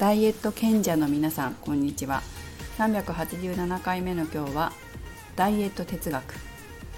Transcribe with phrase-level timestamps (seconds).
[0.00, 2.22] ダイエット賢者の皆さんこんにちは。
[2.78, 4.72] 387回目の今日は
[5.36, 6.36] ダイエット哲学。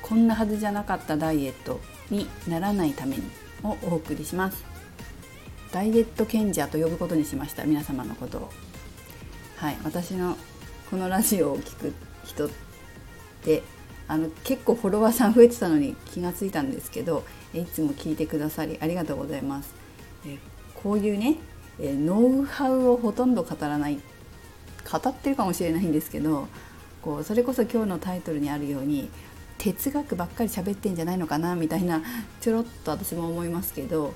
[0.02, 1.80] こんなはずじゃなかったダイエット
[2.10, 3.24] にならないために
[3.64, 4.64] をお送りします。
[5.72, 8.50] ダイエット賢者と呼ぶことにしました皆様のことを。
[9.56, 10.36] はい私の
[10.88, 11.92] このラジオを聞く
[12.24, 12.50] 人っ
[13.42, 13.64] て
[14.06, 19.74] あの結構フォロワーさん増えてたのに気がついたんですけどいつも聞いてくださりありがとうございます。
[20.24, 20.38] え
[20.76, 21.38] こういうね
[21.80, 23.98] えノウハウをほとんど語らない
[24.90, 26.48] 語ってるかもしれないんですけど
[27.00, 29.08] こうそれこそ今日のタイトルにあるように
[29.58, 32.02] 哲学ばっかり喋ってんじゃないのかなみたいな
[32.40, 34.14] ちょろっと私も思いますけど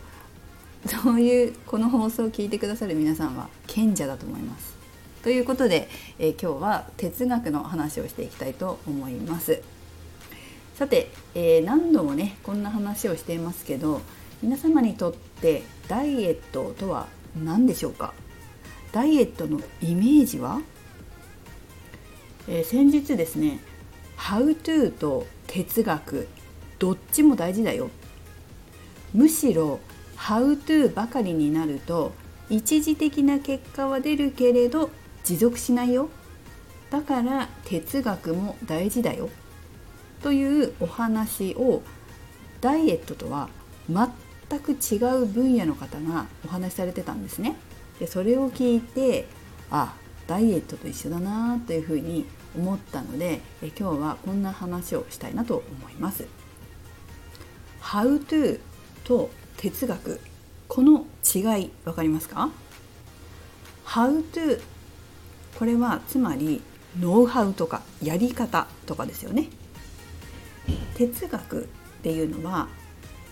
[0.86, 4.76] そういうこの放送を聞いてくださる皆さんは賢者だと思います。
[5.22, 5.88] ということで、
[6.20, 9.60] え今日は哲学の話をしていきたいと思います。
[10.76, 14.02] さて、えー、何度もねこんな話をしていますけど
[14.42, 17.08] 皆様にとってダイエットとは
[17.44, 18.14] 何でしょうか？
[18.92, 20.60] ダイエットのイメージは、
[22.48, 23.60] えー、先日ですね
[24.16, 26.28] 「How to」と哲学
[26.78, 27.90] どっちも大事だよ。
[29.12, 29.80] むしろ
[30.16, 32.12] 「How to」ばかりになると
[32.48, 34.90] 一時的な結果は出るけれど
[35.24, 36.08] 持続しないよ。
[36.90, 39.28] だから哲学も大事だよ。
[40.22, 41.82] というお話を
[42.60, 43.48] ダイエットとは
[43.88, 44.08] 全
[44.48, 47.56] 全く違う分野の方がお話しされてたんですね。
[47.98, 49.26] でそれを聞いて
[49.70, 49.94] あ
[50.26, 56.26] ダイエットと一緒だなというふうに思ったのでえ今日はこんな話をしたいなと思います。
[57.80, 58.60] How to
[59.04, 60.20] と哲学
[60.68, 62.50] この違い分かりますか
[63.84, 64.60] ?How to
[65.58, 66.60] これはつまり
[67.00, 69.48] ノウハウとかやり方とかですよね。
[70.94, 71.66] 哲学っ
[72.02, 72.68] ていうのは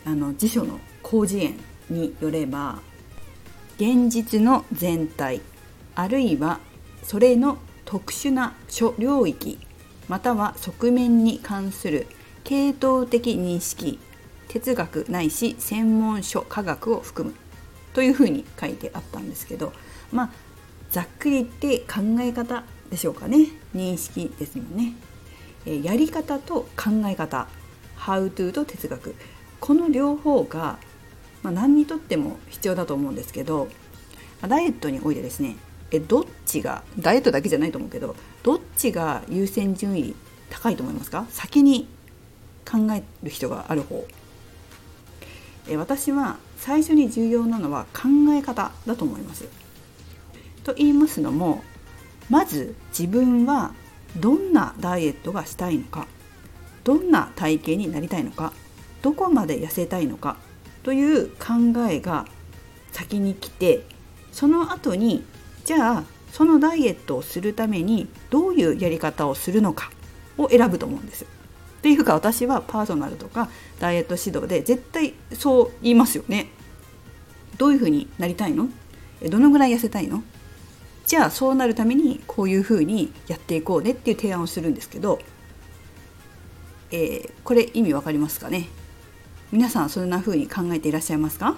[0.05, 0.79] あの辞書の
[1.15, 1.55] 広辞苑
[1.91, 2.81] によれば
[3.77, 5.43] 現実の全体
[5.95, 6.59] あるいは
[7.05, 9.61] それの特殊な諸領域
[10.09, 12.09] または側面に関する
[12.43, 14.01] 系統的認識
[14.49, 17.37] 哲学ないし専門書科学を含む
[17.93, 19.73] というふうに書いてあったんですけど
[20.11, 20.31] まあ
[20.91, 24.95] ざっくり言って考え方でしょうかね認識ですもんね。
[25.65, 27.47] やり方と考え方
[27.99, 29.15] How to と哲学
[29.61, 30.79] この両方が
[31.45, 33.69] まあ、何にとっても必要だと思うんですけど
[34.43, 35.57] ダイエットにおいてですね
[35.93, 40.17] えどっちがダイエットだけじゃないと思うけどどっちが優先順位
[40.51, 41.27] 高いと思いますか？
[41.31, 41.87] 先に
[42.69, 44.05] 考える人がある方
[45.69, 49.47] え私は最初に重要なのは考え方だと思います。
[50.63, 51.63] と言いますのも
[52.31, 53.75] まず自分は
[54.17, 56.07] どんなダイエットがしたいのか
[56.85, 58.53] どんな体型になりたいのか
[59.03, 60.37] どこまで痩せたいのか
[60.85, 62.27] という考えが
[62.93, 63.85] 先に来て
[64.31, 65.25] その後に
[65.65, 69.91] じゃあそのダイエットをするためにどういうやり方をするのか
[70.37, 71.25] を選ぶと思うんです。
[71.25, 71.27] っ
[71.85, 76.49] ていうか私はパーソナルとかダイエット指導で絶対そう言いますよね。
[77.57, 78.69] どういうふうになりたいの？
[79.31, 80.23] どのぐらい痩せたいの？
[81.07, 85.21] じゃあそうなるためにこういうふうにやっていこうねっていう提案をするんですけど、
[86.91, 88.69] えー、これ意味わかりますかね？
[89.55, 91.55] 皆さんそんな風に考えていらっしゃいますか？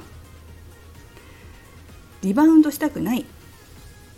[2.21, 3.25] リバウンドしたくない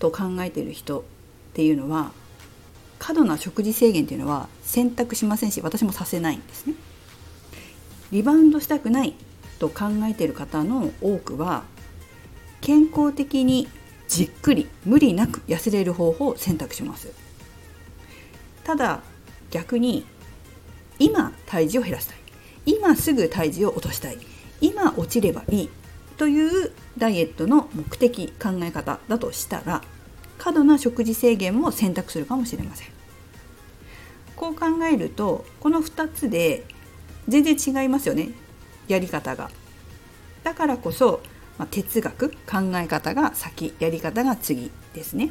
[0.00, 1.02] と考えている人っ
[1.54, 2.10] ていうのは
[2.98, 6.74] 過度な食事制限っていうのは選択しませんし私もさせないんですね。
[8.10, 9.14] リバウンドしたくない
[9.60, 11.62] と考えている方の多くは
[12.60, 13.68] 健康的に
[14.08, 17.12] じっくり無理なく痩せれる方法を選択します。
[18.64, 19.02] ただ
[19.52, 20.04] 逆に
[20.98, 22.17] 今体重を減らしたい
[22.68, 24.18] 今すぐ体重を落としたい。
[24.60, 25.70] 今落ちればいい
[26.18, 29.82] というダイエットの目的考え方だとしたら
[30.36, 32.88] 過度な食事制限も選択するかもしれません。
[34.36, 36.66] こう考えるとこの2つで
[37.26, 38.30] 全然違いますよね。
[38.86, 39.50] やり方が。
[40.44, 41.22] だからこそ、
[41.56, 42.36] まあ、哲学考
[42.74, 45.30] え方が先やり方が次ですね、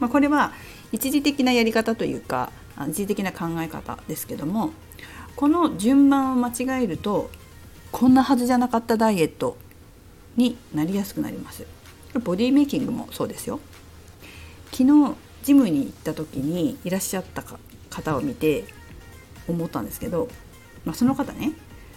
[0.00, 0.52] まあ、これは
[0.90, 2.50] 一時的なやり方というか
[2.88, 4.70] 一時的な考え方ですけども
[5.36, 7.30] この順番を間違えると
[7.90, 9.56] こんなはずじゃなかったダイエット
[10.36, 11.66] になりやすくなります。
[12.24, 13.60] ボディメイキングもそうですよ。
[14.70, 17.42] 昨日ジムに行った時にいらっしゃった
[17.90, 18.64] 方を見て
[19.48, 20.28] 思ったんですけど、
[20.84, 21.52] まあ、その方ね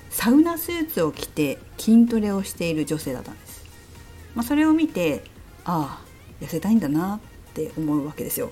[0.10, 3.66] サウナスーツを着て筋トレをしている女性だったんです、
[4.34, 5.24] まあ、それを見て
[5.64, 7.18] ああ痩せたいんだな
[7.50, 8.52] って思うわけですよ。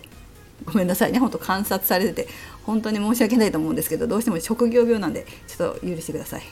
[0.66, 1.20] ごめんなさいね。
[1.20, 2.28] 本当観察されてて
[2.64, 6.44] 本当に申し訳ないと思うんですけどどうしても職業病なんでちょっと許してください。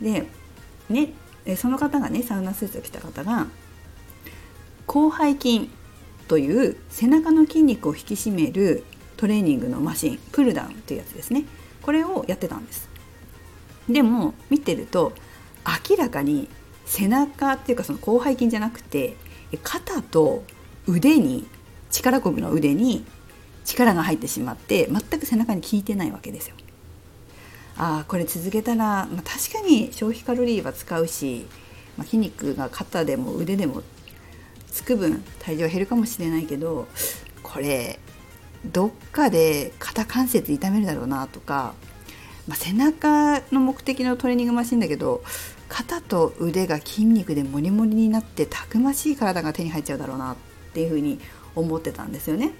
[0.00, 0.26] で
[0.88, 1.12] ね
[1.56, 3.46] その方がねサウナスーツを着た方が
[4.86, 5.70] 広背筋
[6.28, 8.84] という背中の筋肉を引き締める
[9.16, 11.44] トレーニングのマシンプルダウンというやつですね。
[11.82, 12.88] これをやってたんです。
[13.88, 15.12] でも見てると
[15.88, 16.48] 明らかに
[16.84, 19.16] 背中っていうかその広背筋じゃなくて
[19.62, 20.44] 肩と
[20.86, 21.46] 腕に
[21.90, 23.04] 力こぶの腕に
[23.68, 26.56] 力が入ってしまって全く背中に効いてないわけですよ。
[27.76, 31.46] ああこれ続けたら、まあ、確かに消費カロリーは使うし、
[31.96, 33.82] まあ、筋肉が肩でも腕でも
[34.70, 36.88] つく分体重は減るかもしれないけど
[37.42, 38.00] これ
[38.64, 41.74] どっかで肩関節痛めるだろうなとか、
[42.48, 45.22] まあ、背中の目的のトレーニングマシンだけど
[45.68, 50.36] 肩と腕が筋肉でモリモリになってたくましい体が手に入っちゃうだろうなっ
[50.72, 51.20] ていうふうに
[51.54, 52.52] 思ってたんですよね。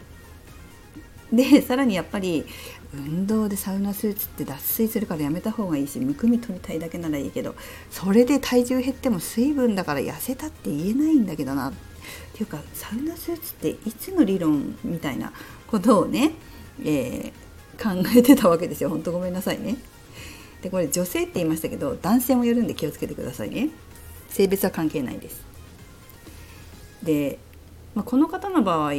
[1.33, 2.47] でさらにやっぱり
[2.95, 7.55] 運動でサウナスーツって脱水するからやめた方がいいしむくみ取りたいだけならいいけど
[7.91, 11.69] それで体重減っても水分だから痩せたって言えないんだけどな。
[11.69, 11.73] っ
[12.33, 15.33] ていうかサウナスーツっていつの理論みたいな
[15.67, 16.33] ことをね、
[16.83, 18.89] えー、考えてたわけですよ。
[18.89, 19.77] 本当ごめんなさいね。
[20.63, 23.69] でこれ女性って言いましたけど男性もやるんで気をつけてくださいね。
[24.31, 25.43] 性別は関係ないです。
[27.03, 27.39] で、
[27.95, 28.93] まあ、この方の場合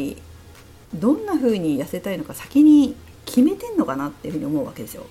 [0.94, 2.95] どんな風に痩せたいのか先に
[3.25, 5.06] 決めてんのかなっていうふうに思うわけですよ。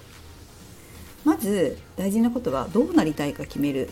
[1.25, 3.91] まず大事なことはどうなりたいか決める。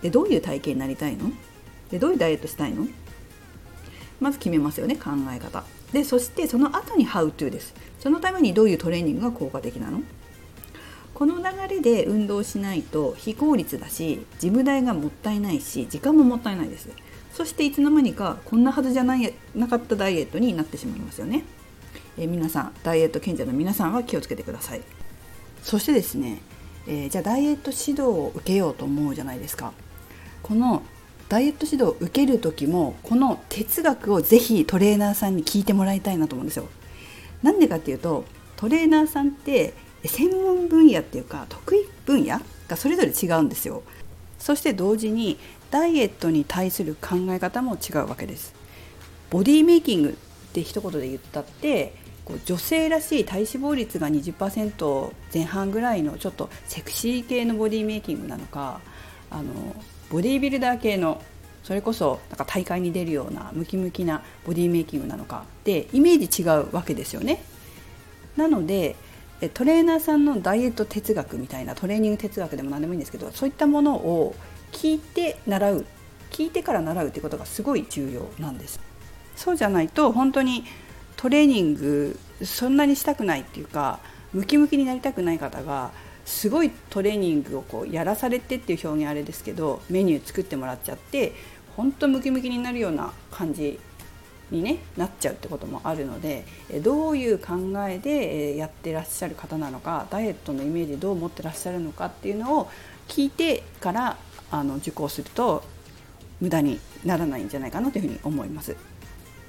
[0.00, 1.30] でどういう体型になりたいの？
[1.90, 2.86] でどういうダイエットしたいの？
[4.20, 5.64] まず決めますよね考え方。
[5.92, 7.74] でそしてその後に How to です。
[8.00, 10.02] そのためにどういうトレーニングが効果的なの？
[11.14, 16.88] この流れで運動しないと非効率だし事務代がもったいないし時間ももったいないです。
[17.32, 21.44] そしていつの間にかこんなはずじゃないなかったダイエットになってしまいますよね、
[22.18, 24.82] えー、皆さんダイエット賢者の皆さんは気をつけてください。
[25.62, 26.40] そしてですね、
[26.86, 29.72] えー、じゃあダイエット指導を受けようと思うじゃないですか。
[30.42, 30.82] この
[31.28, 36.68] ダイエット指導を受ける時もこの哲学をぜひトレーナーさんに聞いてもらいたいなと思うんですよ。
[37.42, 38.24] なんでかっていうと
[38.56, 39.72] トレーナーさんって
[40.04, 43.82] 専門分野っていうか得意分野がそれぞれ違うんですよ。
[44.38, 45.38] そして同時に
[45.72, 48.54] ダイエットに対する考え方も違うわけです
[49.30, 50.12] ボディメイキングっ
[50.52, 58.80] て一言で言ったってこう女性らしい体脂肪率が20%前半ぐらいのちょっとセクシー系のボディメイキングなのか
[59.30, 59.44] あの
[60.10, 61.22] ボディービルダー系の
[61.64, 67.42] それこそなんか大会に出るようなムキムキなボディメイキングなのかでイメージ違うわけですよね。
[68.36, 68.96] なので
[69.54, 74.34] トレーナーさんのダイエット哲学みたいなトレーニング哲学でも何でもいいんですけどそういったものを
[74.72, 75.86] 聞いて習う。
[76.30, 78.80] 聞いてから習うってことがすごい重要なんです。
[79.36, 80.64] そうじゃないと本当に
[81.16, 84.00] トレーニングそんなにしたくないっていうか
[84.32, 85.92] ムキムキになりたくない方が
[86.24, 91.32] すごいトレーニングをこうやらされてっていう表現あれですけどメニュー作ってもらっちゃって
[91.76, 93.78] 本当ムキムキになるような感じ
[94.50, 96.44] に、ね、なっちゃうってこともあるので
[96.82, 97.54] どういう考
[97.88, 102.70] えでやってらっしゃる方なのかダイエットのイメージどう持ってらっしゃるのかっていうのを
[103.08, 104.16] 聞いてから
[104.52, 105.64] あの受講すると
[106.40, 108.76] 無駄にならないんじゃないかなというふうに思います。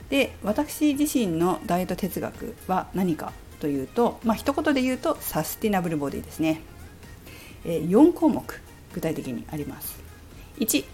[0.09, 6.61] で私自身のダイエット哲学は何かというと、まあ一言で言うとサスティナブルボディですね。
[7.65, 8.43] 4項目
[8.93, 10.03] 具体的にあります。
[10.59, 10.85] 1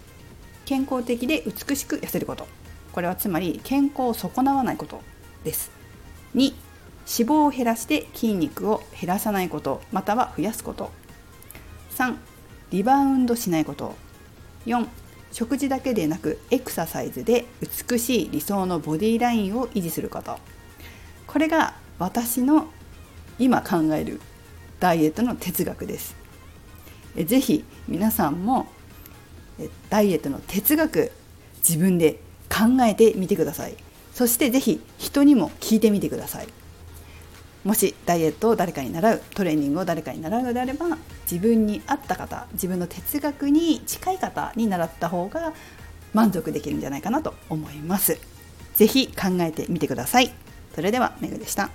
[0.66, 2.48] 健康的で美しく痩せること
[2.92, 5.02] これはつまり健康を損なわないこと
[5.44, 5.72] です
[6.36, 6.54] 2
[7.08, 10.92] 脂肪を減らして筋肉を減らさないことまたは増やすこと
[11.98, 12.16] 3
[12.72, 13.96] リバウンドしないこと。
[14.66, 14.88] 4
[15.32, 17.46] 食事だけでなくエクササイズで
[17.90, 20.40] 美しい理想のボディラインを維持すること。
[21.28, 22.68] これが私の
[23.38, 24.20] 今考える
[24.80, 26.16] ダイエットの哲学です。
[27.16, 28.68] ぜひ皆さんも
[29.90, 31.12] ダイエットの哲学
[31.58, 33.76] 自分で考えてみてください。
[34.14, 36.48] そして是非人にも聞いてみてください。
[37.64, 40.98] もしダイエットを誰かに習うトレーニングを誰かに習うのであれば
[41.30, 45.54] 自分に合った方自分の哲学に近い方に習った方が
[46.14, 48.18] 満足できるんじゃないかなと思います。
[48.76, 50.32] 是非考えてみてください。
[50.74, 51.70] それではめぐでした。